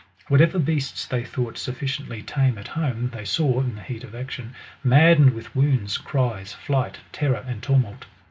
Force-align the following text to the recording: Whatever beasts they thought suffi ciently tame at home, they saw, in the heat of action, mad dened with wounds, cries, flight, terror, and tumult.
Whatever 0.29 0.57
beasts 0.57 1.05
they 1.05 1.23
thought 1.23 1.57
suffi 1.57 1.85
ciently 1.85 2.25
tame 2.25 2.57
at 2.57 2.69
home, 2.69 3.11
they 3.13 3.23
saw, 3.23 3.59
in 3.61 3.75
the 3.75 3.83
heat 3.83 4.03
of 4.03 4.15
action, 4.15 4.55
mad 4.83 5.19
dened 5.19 5.35
with 5.35 5.55
wounds, 5.55 5.99
cries, 5.99 6.53
flight, 6.53 6.97
terror, 7.11 7.45
and 7.47 7.61
tumult. 7.61 8.07